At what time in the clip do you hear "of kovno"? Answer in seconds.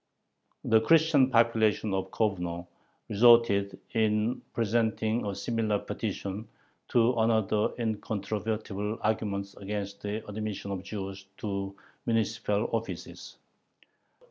1.93-2.65